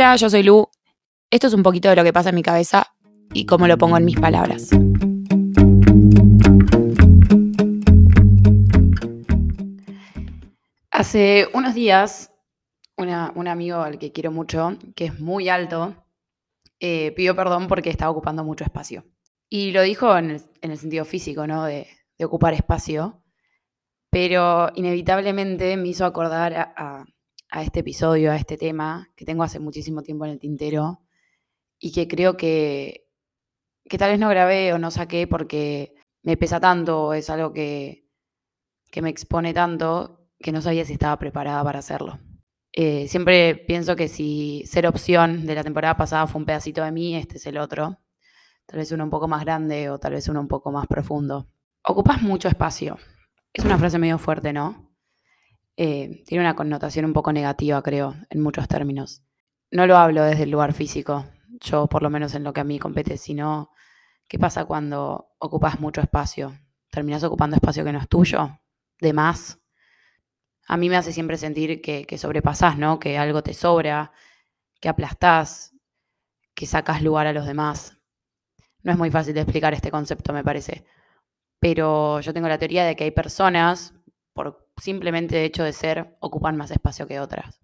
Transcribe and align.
Hola, 0.00 0.16
yo 0.16 0.30
soy 0.30 0.42
Lu. 0.42 0.66
Esto 1.30 1.48
es 1.48 1.52
un 1.52 1.62
poquito 1.62 1.90
de 1.90 1.96
lo 1.96 2.02
que 2.02 2.12
pasa 2.14 2.30
en 2.30 2.34
mi 2.34 2.42
cabeza 2.42 2.86
y 3.34 3.44
cómo 3.44 3.66
lo 3.66 3.76
pongo 3.76 3.98
en 3.98 4.06
mis 4.06 4.18
palabras. 4.18 4.70
Hace 10.90 11.48
unos 11.52 11.74
días, 11.74 12.32
un 12.96 13.46
amigo 13.46 13.82
al 13.82 13.98
que 13.98 14.10
quiero 14.10 14.32
mucho, 14.32 14.78
que 14.96 15.04
es 15.04 15.20
muy 15.20 15.50
alto, 15.50 15.94
eh, 16.78 17.12
pidió 17.14 17.36
perdón 17.36 17.68
porque 17.68 17.90
estaba 17.90 18.10
ocupando 18.10 18.42
mucho 18.42 18.64
espacio. 18.64 19.04
Y 19.50 19.72
lo 19.72 19.82
dijo 19.82 20.16
en 20.16 20.40
el, 20.62 20.78
sentido 20.78 21.04
físico, 21.04 21.46
¿no? 21.46 21.66
De, 21.66 21.86
ocupar 22.24 22.54
espacio. 22.54 23.22
Pero 24.08 24.70
inevitablemente 24.76 25.76
me 25.76 25.88
hizo 25.88 26.06
acordar 26.06 26.54
a 26.54 26.72
a 26.74 27.04
este 27.52 27.80
episodio, 27.80 28.32
a 28.32 28.36
este 28.36 28.56
tema 28.56 29.10
que 29.16 29.24
tengo 29.24 29.42
hace 29.42 29.58
muchísimo 29.58 30.02
tiempo 30.02 30.24
en 30.24 30.32
el 30.32 30.38
tintero 30.38 31.02
y 31.78 31.92
que 31.92 32.06
creo 32.06 32.36
que, 32.36 33.08
que 33.84 33.98
tal 33.98 34.10
vez 34.10 34.20
no 34.20 34.28
grabé 34.28 34.72
o 34.72 34.78
no 34.78 34.90
saqué 34.90 35.26
porque 35.26 35.94
me 36.22 36.36
pesa 36.36 36.60
tanto 36.60 37.12
es 37.14 37.30
algo 37.30 37.52
que, 37.52 38.06
que 38.90 39.02
me 39.02 39.10
expone 39.10 39.54
tanto 39.54 40.28
que 40.38 40.52
no 40.52 40.62
sabía 40.62 40.84
si 40.84 40.94
estaba 40.94 41.18
preparada 41.18 41.62
para 41.64 41.80
hacerlo. 41.80 42.18
Eh, 42.72 43.08
siempre 43.08 43.56
pienso 43.56 43.96
que 43.96 44.08
si 44.08 44.62
ser 44.66 44.86
opción 44.86 45.46
de 45.46 45.54
la 45.54 45.64
temporada 45.64 45.96
pasada 45.96 46.26
fue 46.26 46.40
un 46.40 46.46
pedacito 46.46 46.84
de 46.84 46.92
mí, 46.92 47.16
este 47.16 47.36
es 47.38 47.46
el 47.46 47.58
otro. 47.58 47.98
Tal 48.66 48.78
vez 48.78 48.92
uno 48.92 49.04
un 49.04 49.10
poco 49.10 49.26
más 49.26 49.44
grande 49.44 49.90
o 49.90 49.98
tal 49.98 50.12
vez 50.12 50.28
uno 50.28 50.40
un 50.40 50.48
poco 50.48 50.70
más 50.70 50.86
profundo. 50.86 51.48
Ocupas 51.84 52.22
mucho 52.22 52.48
espacio. 52.48 52.98
Es 53.52 53.64
una 53.64 53.78
frase 53.78 53.98
medio 53.98 54.18
fuerte, 54.18 54.52
¿no? 54.52 54.89
Eh, 55.82 56.24
tiene 56.26 56.44
una 56.44 56.54
connotación 56.54 57.06
un 57.06 57.14
poco 57.14 57.32
negativa, 57.32 57.82
creo, 57.82 58.14
en 58.28 58.42
muchos 58.42 58.68
términos. 58.68 59.22
No 59.70 59.86
lo 59.86 59.96
hablo 59.96 60.22
desde 60.24 60.42
el 60.42 60.50
lugar 60.50 60.74
físico, 60.74 61.24
yo 61.58 61.86
por 61.86 62.02
lo 62.02 62.10
menos 62.10 62.34
en 62.34 62.44
lo 62.44 62.52
que 62.52 62.60
a 62.60 62.64
mí 62.64 62.78
compete, 62.78 63.16
sino 63.16 63.70
qué 64.28 64.38
pasa 64.38 64.66
cuando 64.66 65.30
ocupas 65.38 65.80
mucho 65.80 66.02
espacio. 66.02 66.52
¿Terminas 66.90 67.24
ocupando 67.24 67.56
espacio 67.56 67.82
que 67.82 67.92
no 67.92 67.98
es 67.98 68.10
tuyo? 68.10 68.60
¿De 69.00 69.14
más? 69.14 69.58
A 70.66 70.76
mí 70.76 70.90
me 70.90 70.98
hace 70.98 71.14
siempre 71.14 71.38
sentir 71.38 71.80
que, 71.80 72.04
que 72.04 72.18
sobrepasás, 72.18 72.76
¿no? 72.76 72.98
Que 72.98 73.16
algo 73.16 73.42
te 73.42 73.54
sobra, 73.54 74.12
que 74.82 74.90
aplastás, 74.90 75.74
que 76.54 76.66
sacas 76.66 77.00
lugar 77.00 77.26
a 77.26 77.32
los 77.32 77.46
demás. 77.46 77.96
No 78.82 78.92
es 78.92 78.98
muy 78.98 79.10
fácil 79.10 79.32
de 79.32 79.40
explicar 79.40 79.72
este 79.72 79.90
concepto, 79.90 80.34
me 80.34 80.44
parece. 80.44 80.84
Pero 81.58 82.20
yo 82.20 82.34
tengo 82.34 82.48
la 82.48 82.58
teoría 82.58 82.84
de 82.84 82.96
que 82.96 83.04
hay 83.04 83.12
personas, 83.12 83.94
por 84.42 84.70
simplemente 84.80 85.44
hecho 85.44 85.64
de 85.64 85.74
ser, 85.74 86.16
ocupan 86.20 86.56
más 86.56 86.70
espacio 86.70 87.06
que 87.06 87.20
otras. 87.20 87.60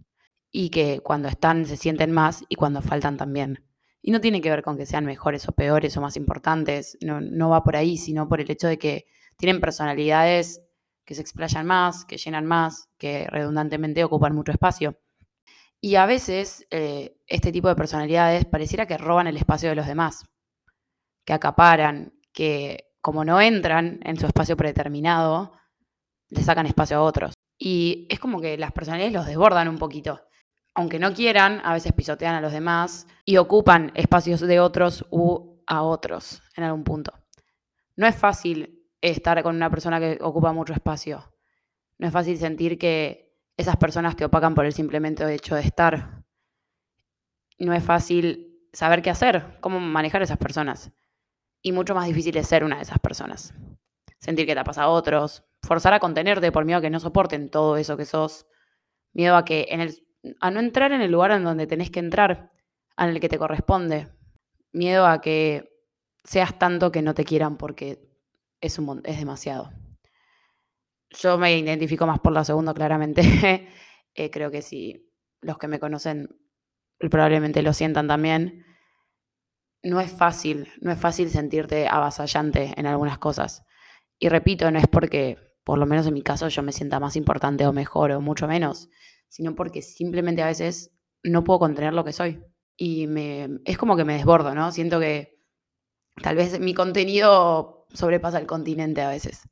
Y 0.51 0.69
que 0.69 1.01
cuando 1.01 1.27
están 1.27 1.65
se 1.65 1.79
sienten 1.79 2.13
más 2.13 2.45
y 2.51 2.57
cuando 2.57 2.83
faltan 2.83 3.17
también. 3.17 3.65
Y 4.03 4.11
no 4.11 4.21
tiene 4.21 4.43
que 4.43 4.51
ver 4.51 4.63
con 4.63 4.77
que 4.77 4.85
sean 4.85 5.07
mejores 5.07 5.49
o 5.49 5.53
peores 5.53 5.97
o 5.97 6.03
más 6.03 6.19
importantes, 6.19 6.99
no, 7.01 7.23
no 7.23 7.49
va 7.49 7.65
por 7.65 7.77
ahí, 7.77 7.97
sino 7.97 8.29
por 8.29 8.43
el 8.43 8.51
hecho 8.51 8.69
de 8.69 8.79
que 8.79 9.07
tienen 9.39 9.59
personalidades 9.59 10.63
que 11.07 11.15
se 11.15 11.23
explayan 11.23 11.65
más, 11.65 12.05
que 12.05 12.19
llenan 12.19 12.45
más, 12.45 12.91
que 12.99 13.27
redundantemente 13.31 14.05
ocupan 14.05 14.35
mucho 14.35 14.53
espacio. 14.53 15.01
Y 15.81 15.95
a 15.95 16.05
veces 16.05 16.67
eh, 16.71 17.17
este 17.27 17.53
tipo 17.53 17.69
de 17.69 17.77
personalidades 17.77 18.45
pareciera 18.45 18.85
que 18.85 18.99
roban 18.99 19.29
el 19.29 19.39
espacio 19.39 19.71
de 19.71 19.77
los 19.77 19.87
demás, 19.87 20.27
que 21.25 21.33
acaparan, 21.33 22.13
que 22.35 22.93
como 23.01 23.25
no 23.25 23.41
entran 23.41 24.01
en 24.03 24.19
su 24.19 24.27
espacio 24.27 24.59
predeterminado, 24.59 25.53
le 26.29 26.43
sacan 26.43 26.67
espacio 26.67 26.99
a 26.99 27.03
otros. 27.03 27.35
Y 27.59 28.07
es 28.11 28.19
como 28.19 28.41
que 28.41 28.59
las 28.59 28.73
personalidades 28.73 29.15
los 29.15 29.27
desbordan 29.27 29.69
un 29.69 29.79
poquito. 29.79 30.21
Aunque 30.75 30.99
no 30.99 31.15
quieran, 31.15 31.61
a 31.65 31.73
veces 31.73 31.93
pisotean 31.93 32.35
a 32.35 32.41
los 32.41 32.53
demás 32.53 33.06
y 33.25 33.39
ocupan 33.39 33.93
espacios 33.95 34.41
de 34.41 34.61
otros 34.61 35.06
u 35.11 35.62
a 35.67 35.83
otros 35.83 36.43
en 36.56 36.65
algún 36.65 36.84
punto. 36.84 37.12
No 37.97 38.06
es 38.06 38.15
fácil 38.15 38.87
estar 39.00 39.43
con 39.43 39.56
una 39.56 39.71
persona 39.71 39.99
que 39.99 40.19
ocupa 40.21 40.53
mucho 40.53 40.73
espacio. 40.73 41.33
No 41.99 42.06
es 42.06 42.12
fácil 42.12 42.37
sentir 42.37 42.79
que 42.79 43.34
esas 43.56 43.77
personas 43.77 44.17
te 44.17 44.25
opacan 44.25 44.55
por 44.55 44.67
el 44.67 44.73
simplemente 44.73 45.33
hecho 45.33 45.55
de 45.55 45.62
estar. 45.62 46.25
No 47.59 47.73
es 47.73 47.83
fácil 47.83 48.69
saber 48.73 49.00
qué 49.00 49.11
hacer, 49.11 49.59
cómo 49.61 49.81
manejar 49.81 50.23
esas 50.23 50.37
personas. 50.37 50.93
Y 51.62 51.73
mucho 51.73 51.95
más 51.95 52.06
difícil 52.06 52.37
es 52.37 52.47
ser 52.47 52.65
una 52.65 52.77
de 52.77 52.83
esas 52.83 52.99
personas. 52.99 53.55
Sentir 54.19 54.47
que 54.47 54.55
te 54.55 54.65
pasa 54.65 54.83
a 54.83 54.89
otros, 54.89 55.45
forzar 55.66 55.93
a 55.94 56.00
contenerte 56.00 56.53
por 56.53 56.65
miedo 56.65 56.78
a 56.78 56.82
que 56.82 56.91
no 56.91 57.00
soporten 57.00 57.50
todo 57.50 57.77
eso 57.77 57.97
que 57.97 58.04
sos, 58.04 58.47
miedo 59.12 59.37
a 59.37 59.44
que 59.44 59.66
en 59.71 59.81
el, 59.81 59.94
a 60.41 60.50
no 60.50 60.60
entrar 60.60 60.93
en 60.93 61.00
el 61.00 61.10
lugar 61.10 61.32
en 61.32 61.44
donde 61.44 61.66
tenés 61.66 61.91
que 61.91 62.00
entrar, 62.00 62.50
en 62.97 63.09
el 63.10 63.21
que 63.21 63.28
te 63.28 63.38
corresponde, 63.38 64.09
miedo 64.72 65.06
a 65.06 65.21
que 65.21 65.71
seas 66.25 66.59
tanto 66.59 66.91
que 66.91 67.03
no 67.03 67.15
te 67.15 67.25
quieran 67.25 67.56
porque 67.56 68.00
es, 68.60 68.78
un, 68.78 69.03
es 69.05 69.19
demasiado. 69.19 69.71
Yo 71.10 71.38
me 71.38 71.56
identifico 71.56 72.06
más 72.06 72.21
por 72.21 72.32
la 72.32 72.44
segunda, 72.44 72.75
claramente. 72.75 73.69
Eh, 74.19 74.31
creo 74.31 74.50
que 74.50 74.62
si 74.62 75.12
los 75.43 75.59
que 75.59 75.69
me 75.69 75.78
conocen 75.78 76.26
probablemente 76.99 77.62
lo 77.62 77.72
sientan 77.72 78.09
también. 78.09 78.65
No 79.82 80.00
es 80.00 80.10
fácil, 80.10 80.69
no 80.81 80.91
es 80.91 80.99
fácil 80.99 81.31
sentirte 81.31 81.87
avasallante 81.87 82.72
en 82.76 82.87
algunas 82.87 83.19
cosas. 83.19 83.65
Y 84.19 84.28
repito, 84.28 84.71
no 84.71 84.78
es 84.78 84.87
porque 84.87 85.37
por 85.66 85.78
lo 85.81 85.87
menos 85.87 86.06
en 86.06 86.15
mi 86.15 86.22
caso, 86.22 86.47
yo 86.47 86.62
me 86.62 86.71
sienta 86.71 87.00
más 87.00 87.16
importante 87.16 87.66
o 87.66 87.72
mejor 87.72 88.12
o 88.12 88.21
mucho 88.21 88.47
menos, 88.47 88.88
sino 89.27 89.56
porque 89.56 89.82
simplemente 89.82 90.41
a 90.41 90.47
veces 90.47 90.93
no 91.25 91.43
puedo 91.43 91.59
contener 91.59 91.93
lo 91.93 92.04
que 92.04 92.12
soy. 92.12 92.41
Y 92.77 93.09
me, 93.09 93.49
es 93.65 93.76
como 93.76 93.97
que 93.97 94.05
me 94.05 94.15
desbordo, 94.15 94.55
¿no? 94.55 94.71
Siento 94.71 95.00
que 95.00 95.43
tal 96.22 96.37
vez 96.37 96.60
mi 96.60 96.72
contenido 96.72 97.88
sobrepasa 97.93 98.38
el 98.38 98.47
continente 98.47 99.03
a 99.03 99.09
veces. 99.09 99.43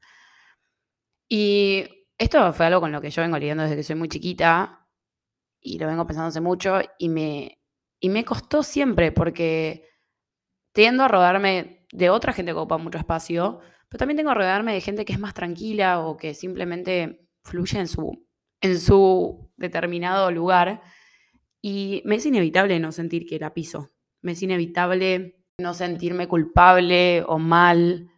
Y 1.29 2.07
esto 2.17 2.53
fue 2.53 2.67
algo 2.67 2.81
con 2.81 2.93
lo 2.93 3.01
que 3.01 3.11
yo 3.11 3.21
vengo 3.21 3.37
lidiando 3.37 3.65
desde 3.65 3.75
que 3.75 3.83
soy 3.83 3.97
muy 3.97 4.09
chiquita 4.09 4.87
y 5.61 5.81
lo 5.81 5.89
vengo 5.89 6.07
pensando 6.07 6.29
hace 6.29 6.41
mucho 6.41 6.79
y 6.97 7.09
me, 7.09 7.61
y 7.99 8.09
me 8.09 8.25
costó 8.25 8.63
siempre 8.63 9.11
porque 9.11 9.89
tiendo 10.73 11.03
a 11.03 11.09
rodarme 11.09 11.89
de 11.91 12.09
otra 12.09 12.33
gente 12.33 12.53
que 12.53 12.59
ocupa 12.59 12.79
mucho 12.79 12.99
espacio 12.99 13.63
pero 13.95 14.01
también 14.01 14.17
tengo 14.17 14.31
que 14.31 14.39
rodearme 14.39 14.75
de 14.75 14.81
gente 14.81 15.05
que 15.05 15.13
es 15.13 15.21
más 15.21 15.35
tranquila 15.35 16.01
o 16.01 16.17
que 16.17 16.35
simplemente 16.35 17.29
fluye 17.45 17.79
en 17.79 17.87
su, 17.87 18.27
en 18.61 18.81
su 18.81 19.53
determinado 19.57 20.33
lugar. 20.33 20.83
Y 21.63 22.03
me 22.05 22.17
es 22.17 22.27
inevitable 22.27 22.81
no 22.81 22.91
sentir 22.91 23.25
que 23.25 23.39
la 23.39 23.55
piso. 23.55 23.93
Me 24.21 24.33
es 24.33 24.43
inevitable 24.43 25.37
no 25.59 25.75
sentirme 25.75 26.27
culpable 26.27 27.23
o 27.29 27.39
mal. 27.39 28.11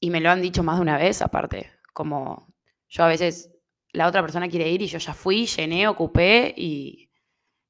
Y 0.00 0.10
me 0.10 0.20
lo 0.20 0.28
han 0.28 0.42
dicho 0.42 0.64
más 0.64 0.78
de 0.78 0.82
una 0.82 0.98
vez, 0.98 1.22
aparte. 1.22 1.70
Como 1.92 2.52
yo 2.88 3.04
a 3.04 3.06
veces, 3.06 3.52
la 3.92 4.08
otra 4.08 4.22
persona 4.22 4.48
quiere 4.48 4.72
ir 4.72 4.82
y 4.82 4.88
yo 4.88 4.98
ya 4.98 5.14
fui, 5.14 5.46
llené, 5.46 5.86
ocupé 5.86 6.52
y, 6.56 7.12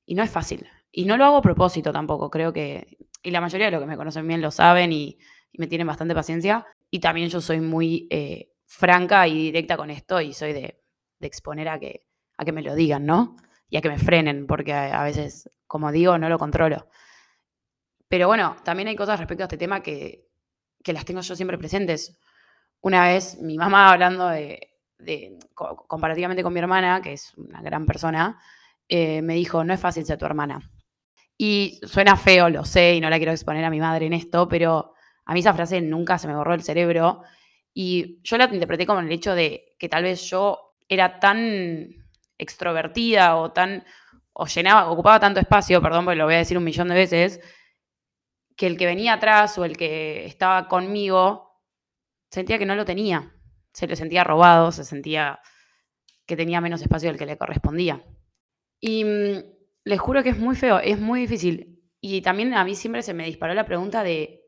y 0.06 0.14
no 0.14 0.22
es 0.22 0.30
fácil. 0.30 0.66
Y 0.90 1.04
no 1.04 1.18
lo 1.18 1.26
hago 1.26 1.36
a 1.36 1.42
propósito 1.42 1.92
tampoco, 1.92 2.30
creo 2.30 2.54
que, 2.54 2.96
y 3.22 3.30
la 3.30 3.42
mayoría 3.42 3.66
de 3.66 3.72
los 3.72 3.80
que 3.82 3.88
me 3.88 3.98
conocen 3.98 4.26
bien 4.26 4.40
lo 4.40 4.50
saben 4.50 4.90
y, 4.90 5.18
y 5.52 5.58
me 5.58 5.66
tienen 5.66 5.86
bastante 5.86 6.14
paciencia, 6.14 6.66
y 6.90 7.00
también 7.00 7.28
yo 7.28 7.40
soy 7.40 7.60
muy 7.60 8.08
eh, 8.10 8.52
franca 8.66 9.26
y 9.28 9.34
directa 9.34 9.76
con 9.76 9.90
esto 9.90 10.20
y 10.20 10.32
soy 10.32 10.52
de, 10.52 10.82
exponer 11.20 11.68
a 11.68 11.78
que, 11.78 12.06
a 12.36 12.44
que 12.44 12.52
me 12.52 12.62
lo 12.62 12.74
digan, 12.74 13.04
¿no? 13.04 13.36
Y 13.68 13.76
a 13.76 13.82
que 13.82 13.90
me 13.90 13.98
frenen, 13.98 14.46
porque 14.46 14.72
a, 14.72 15.04
veces, 15.04 15.50
como 15.66 15.92
digo, 15.92 16.18
no 16.18 16.28
lo 16.28 16.38
controlo. 16.38 16.88
Pero 18.08 18.26
bueno, 18.26 18.56
también 18.64 18.88
hay 18.88 18.96
cosas 18.96 19.18
respecto 19.18 19.44
a 19.44 19.46
este 19.46 19.58
tema 19.58 19.82
que, 19.82 20.26
las 20.86 21.04
tengo 21.04 21.20
yo 21.20 21.36
siempre 21.36 21.58
presentes. 21.58 22.18
Una 22.80 23.06
vez 23.06 23.38
mi 23.40 23.58
mamá 23.58 23.92
hablando 23.92 24.28
de, 24.28 24.78
comparativamente 25.54 26.42
con 26.42 26.52
mi 26.52 26.60
hermana, 26.60 27.00
que 27.02 27.12
es 27.12 27.34
una 27.34 27.60
gran 27.62 27.86
persona, 27.86 28.40
eh, 28.88 29.22
me 29.22 29.34
dijo, 29.34 29.62
no 29.62 29.74
es 29.74 29.80
fácil 29.80 30.04
ser 30.06 30.18
tu 30.18 30.24
hermana. 30.24 30.58
Y 31.36 31.80
suena 31.84 32.16
feo, 32.16 32.48
lo 32.48 32.64
sé, 32.64 32.94
y 32.94 33.00
no 33.00 33.10
la 33.10 33.18
quiero 33.18 33.32
exponer 33.32 33.64
a 33.64 33.70
mi 33.70 33.78
madre 33.78 34.06
en 34.06 34.14
esto, 34.14 34.48
pero 34.48 34.94
a 35.24 35.34
mí 35.34 35.40
esa 35.40 35.54
frase 35.54 35.80
nunca 35.80 36.18
se 36.18 36.28
me 36.28 36.34
borró 36.34 36.54
el 36.54 36.62
cerebro 36.62 37.22
y 37.72 38.20
yo 38.22 38.36
la 38.36 38.44
interpreté 38.44 38.86
como 38.86 39.00
el 39.00 39.12
hecho 39.12 39.34
de 39.34 39.74
que 39.78 39.88
tal 39.88 40.02
vez 40.02 40.22
yo 40.28 40.74
era 40.88 41.20
tan 41.20 41.88
extrovertida 42.38 43.36
o 43.36 43.52
tan 43.52 43.84
o 44.32 44.46
llenaba, 44.46 44.90
ocupaba 44.90 45.20
tanto 45.20 45.40
espacio, 45.40 45.82
perdón, 45.82 46.04
porque 46.04 46.16
lo 46.16 46.24
voy 46.24 46.34
a 46.34 46.38
decir 46.38 46.56
un 46.56 46.64
millón 46.64 46.88
de 46.88 46.94
veces, 46.94 47.40
que 48.56 48.66
el 48.66 48.76
que 48.76 48.86
venía 48.86 49.14
atrás 49.14 49.56
o 49.58 49.64
el 49.64 49.76
que 49.76 50.24
estaba 50.26 50.68
conmigo 50.68 51.60
sentía 52.30 52.58
que 52.58 52.66
no 52.66 52.74
lo 52.74 52.84
tenía. 52.84 53.34
Se 53.72 53.86
le 53.86 53.96
sentía 53.96 54.24
robado, 54.24 54.72
se 54.72 54.84
sentía 54.84 55.40
que 56.26 56.36
tenía 56.36 56.60
menos 56.60 56.80
espacio 56.80 57.08
del 57.08 57.18
que 57.18 57.26
le 57.26 57.36
correspondía. 57.36 58.04
Y 58.80 59.04
mm, 59.04 59.44
les 59.84 60.00
juro 60.00 60.22
que 60.22 60.30
es 60.30 60.38
muy 60.38 60.56
feo, 60.56 60.78
es 60.78 60.98
muy 60.98 61.20
difícil. 61.20 61.82
Y 62.00 62.22
también 62.22 62.54
a 62.54 62.64
mí 62.64 62.74
siempre 62.74 63.02
se 63.02 63.14
me 63.14 63.26
disparó 63.26 63.54
la 63.54 63.66
pregunta 63.66 64.02
de 64.02 64.39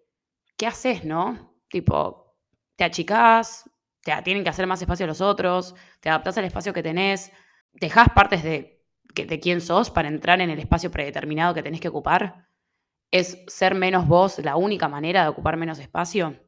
¿qué 0.62 0.69
haces, 0.69 1.05
no? 1.05 1.56
Tipo, 1.69 2.37
te 2.76 2.85
achicás, 2.85 3.69
te 4.00 4.12
tienen 4.23 4.44
que 4.44 4.50
hacer 4.50 4.69
más 4.69 4.81
espacio 4.81 5.09
los 5.09 5.20
otros, 5.20 5.75
te 5.99 6.09
adaptás 6.09 6.38
al 6.38 6.44
espacio 6.44 6.73
que 6.73 6.85
tenés, 6.85 7.32
dejás 7.73 8.11
partes 8.14 8.44
de, 8.44 8.81
de 9.12 9.41
quién 9.41 9.61
sos 9.61 9.91
para 9.91 10.06
entrar 10.06 10.41
en 10.41 10.50
el 10.50 10.61
espacio 10.61 10.88
predeterminado 10.93 11.53
que 11.53 11.64
tenés 11.64 11.81
que 11.81 11.88
ocupar? 11.88 12.47
¿Es 13.11 13.43
ser 13.49 13.75
menos 13.75 14.06
vos 14.06 14.38
la 14.38 14.55
única 14.55 14.87
manera 14.87 15.25
de 15.25 15.31
ocupar 15.31 15.56
menos 15.56 15.81
espacio? 15.81 16.38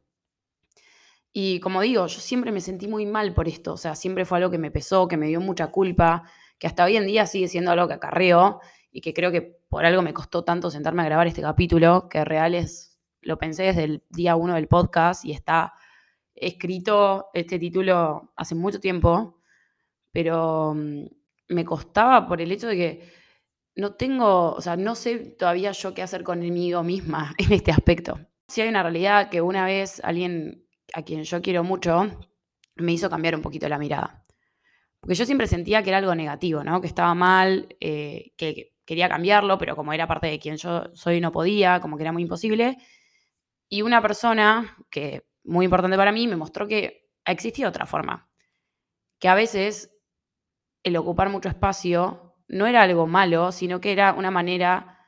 Y 1.32 1.58
como 1.58 1.81
digo, 1.81 2.06
yo 2.06 2.20
siempre 2.20 2.52
me 2.52 2.60
sentí 2.60 2.87
muy 2.87 3.06
mal 3.06 3.34
por 3.34 3.49
esto, 3.49 3.72
o 3.72 3.76
sea, 3.76 3.96
siempre 3.96 4.25
fue 4.25 4.38
algo 4.38 4.52
que 4.52 4.58
me 4.58 4.70
pesó, 4.70 5.08
que 5.08 5.17
me 5.17 5.26
dio 5.26 5.40
mucha 5.40 5.72
culpa, 5.72 6.22
que 6.60 6.69
hasta 6.69 6.84
hoy 6.84 6.96
en 6.96 7.08
día 7.08 7.26
sigue 7.26 7.49
siendo 7.49 7.72
algo 7.72 7.88
que 7.88 7.94
acarreo 7.94 8.60
y 8.93 9.00
que 9.00 9.12
creo 9.12 9.32
que 9.32 9.58
por 9.69 9.84
algo 9.84 10.02
me 10.02 10.14
costó 10.14 10.44
tanto 10.44 10.70
sentarme 10.70 11.02
a 11.02 11.06
grabar 11.06 11.26
este 11.26 11.43
capítulo, 11.43 12.08
que 12.08 12.25
real 12.25 12.55
es, 12.55 12.94
lo 13.24 13.38
pensé 13.38 13.64
desde 13.64 13.84
el 13.84 14.02
día 14.10 14.36
uno 14.36 14.54
del 14.54 14.68
podcast 14.68 15.24
y 15.24 15.32
está 15.32 15.74
escrito 16.34 17.30
este 17.34 17.58
título 17.58 18.32
hace 18.36 18.54
mucho 18.54 18.80
tiempo, 18.80 19.40
pero 20.12 20.74
mm, 20.74 21.04
me 21.48 21.64
costaba 21.64 22.26
por 22.26 22.40
el 22.40 22.52
hecho 22.52 22.68
de 22.68 22.76
que 22.76 23.12
no 23.76 23.94
tengo, 23.94 24.52
o 24.52 24.60
sea, 24.60 24.76
no 24.76 24.94
sé 24.94 25.18
todavía 25.18 25.72
yo 25.72 25.94
qué 25.94 26.02
hacer 26.02 26.22
conmigo 26.22 26.82
misma 26.82 27.34
en 27.38 27.52
este 27.52 27.72
aspecto. 27.72 28.18
Si 28.48 28.60
hay 28.60 28.68
una 28.68 28.82
realidad 28.82 29.30
que 29.30 29.40
una 29.40 29.64
vez 29.64 30.00
alguien 30.04 30.66
a 30.92 31.02
quien 31.02 31.24
yo 31.24 31.42
quiero 31.42 31.64
mucho, 31.64 32.06
me 32.76 32.92
hizo 32.92 33.10
cambiar 33.10 33.34
un 33.34 33.42
poquito 33.42 33.68
la 33.68 33.78
mirada. 33.78 34.22
Porque 35.00 35.14
yo 35.14 35.26
siempre 35.26 35.46
sentía 35.46 35.82
que 35.82 35.90
era 35.90 35.98
algo 35.98 36.14
negativo, 36.14 36.64
¿no? 36.64 36.80
Que 36.80 36.86
estaba 36.86 37.14
mal, 37.14 37.68
eh, 37.80 38.32
que 38.36 38.74
quería 38.84 39.08
cambiarlo, 39.08 39.58
pero 39.58 39.76
como 39.76 39.92
era 39.92 40.06
parte 40.06 40.28
de 40.28 40.38
quien 40.38 40.56
yo 40.56 40.94
soy 40.94 41.20
no 41.20 41.32
podía, 41.32 41.80
como 41.80 41.96
que 41.96 42.02
era 42.04 42.12
muy 42.12 42.22
imposible. 42.22 42.78
Y 43.74 43.82
una 43.82 44.00
persona 44.00 44.76
que, 44.88 45.26
muy 45.42 45.64
importante 45.64 45.96
para 45.96 46.12
mí, 46.12 46.28
me 46.28 46.36
mostró 46.36 46.68
que 46.68 47.10
existía 47.24 47.68
otra 47.68 47.86
forma. 47.86 48.30
Que 49.18 49.26
a 49.26 49.34
veces 49.34 49.90
el 50.84 50.96
ocupar 50.96 51.28
mucho 51.28 51.48
espacio 51.48 52.36
no 52.46 52.68
era 52.68 52.82
algo 52.82 53.08
malo, 53.08 53.50
sino 53.50 53.80
que 53.80 53.90
era 53.90 54.12
una 54.12 54.30
manera 54.30 55.00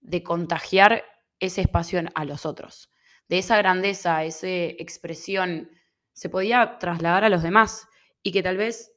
de 0.00 0.22
contagiar 0.22 1.02
ese 1.40 1.62
espacio 1.62 2.02
a 2.14 2.24
los 2.26 2.44
otros 2.44 2.92
de 3.28 3.38
esa 3.38 3.56
grandeza, 3.56 4.22
esa 4.24 4.48
expresión, 4.48 5.70
se 6.12 6.28
podía 6.28 6.78
trasladar 6.78 7.24
a 7.24 7.30
los 7.30 7.42
demás 7.42 7.88
y 8.22 8.32
que 8.32 8.42
tal 8.42 8.58
vez 8.58 8.92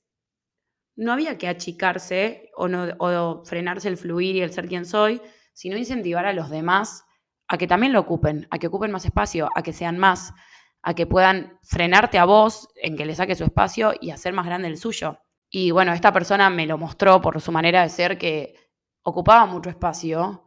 no 0.98 1.14
había 1.14 1.38
que 1.38 1.48
achicarse 1.48 2.50
o, 2.58 2.68
no, 2.68 3.46
frenarse 3.46 3.88
el 3.88 3.96
fluir 3.96 4.36
y 4.36 4.42
el 4.42 4.52
ser 4.52 4.68
quien 4.68 4.86
soy, 4.86 5.22
sino 5.54 5.78
incentivar 5.78 6.26
a 6.26 6.34
los 6.34 6.50
demás 6.50 7.06
a 7.52 7.58
que 7.58 7.68
también 7.68 7.92
lo 7.92 8.00
ocupen, 8.00 8.48
a 8.50 8.60
que 8.60 8.68
ocupen 8.68 8.92
más 8.92 9.04
espacio, 9.04 9.50
a 9.54 9.62
que 9.62 9.74
sean 9.74 9.98
más, 9.98 10.34
a 10.82 10.94
que 10.94 11.06
puedan 11.06 11.60
frenarte 11.64 12.18
a 12.18 12.24
vos 12.24 12.70
en 12.76 12.96
que 12.96 13.06
le 13.06 13.14
saque 13.14 13.36
su 13.36 13.44
espacio 13.44 13.94
y 14.00 14.12
hacer 14.12 14.32
más 14.32 14.46
grande 14.46 14.70
el 14.70 14.78
suyo. 14.78 15.20
Y 15.50 15.72
bueno, 15.72 15.92
esta 15.92 16.14
persona 16.14 16.50
me 16.50 16.66
lo 16.66 16.78
mostró 16.78 17.20
por 17.20 17.42
su 17.42 17.52
manera 17.52 17.82
de 17.82 17.90
ser 17.90 18.18
que 18.18 18.56
ocupaba 19.04 19.46
mucho 19.48 19.70
espacio, 19.70 20.46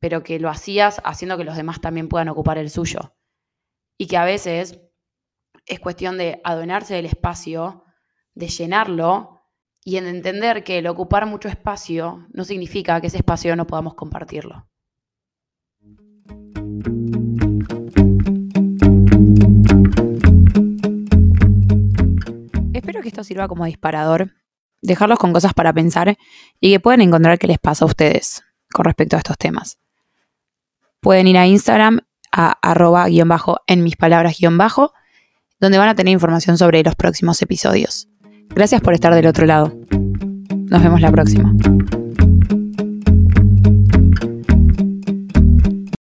pero 0.00 0.24
que 0.24 0.40
lo 0.40 0.50
hacías 0.50 1.00
haciendo 1.04 1.36
que 1.36 1.44
los 1.44 1.56
demás 1.56 1.80
también 1.80 2.08
puedan 2.08 2.28
ocupar 2.28 2.58
el 2.58 2.70
suyo. 2.70 3.14
Y 3.96 4.08
que 4.08 4.16
a 4.16 4.24
veces 4.24 4.80
es 5.64 5.78
cuestión 5.78 6.18
de 6.18 6.40
adonarse 6.42 6.94
del 6.94 7.06
espacio, 7.06 7.84
de 8.34 8.48
llenarlo 8.48 9.46
y 9.84 9.96
en 9.96 10.08
entender 10.08 10.64
que 10.64 10.78
el 10.78 10.88
ocupar 10.88 11.24
mucho 11.26 11.48
espacio 11.48 12.26
no 12.32 12.42
significa 12.42 13.00
que 13.00 13.06
ese 13.06 13.18
espacio 13.18 13.54
no 13.54 13.68
podamos 13.68 13.94
compartirlo. 13.94 14.71
Espero 22.72 23.02
que 23.02 23.08
esto 23.08 23.24
sirva 23.24 23.48
como 23.48 23.64
disparador, 23.64 24.32
dejarlos 24.80 25.18
con 25.18 25.32
cosas 25.32 25.54
para 25.54 25.72
pensar 25.72 26.16
y 26.60 26.72
que 26.72 26.80
puedan 26.80 27.00
encontrar 27.00 27.38
qué 27.38 27.46
les 27.46 27.58
pasa 27.58 27.84
a 27.84 27.88
ustedes 27.88 28.42
con 28.72 28.84
respecto 28.84 29.16
a 29.16 29.18
estos 29.18 29.38
temas 29.38 29.78
pueden 31.02 31.26
ir 31.26 31.36
a 31.36 31.46
Instagram 31.46 32.00
a 32.30 32.56
arroba 32.62 33.06
guion 33.08 33.28
bajo 33.28 33.58
en 33.66 33.82
mis 33.82 33.96
palabras 33.96 34.38
guion 34.38 34.56
bajo, 34.56 34.94
donde 35.60 35.76
van 35.76 35.88
a 35.88 35.94
tener 35.94 36.12
información 36.12 36.56
sobre 36.56 36.82
los 36.82 36.94
próximos 36.94 37.42
episodios. 37.42 38.08
Gracias 38.48 38.80
por 38.80 38.94
estar 38.94 39.14
del 39.14 39.26
otro 39.26 39.44
lado. 39.44 39.76
Nos 40.70 40.82
vemos 40.82 41.00
la 41.02 41.10
próxima. 41.10 41.52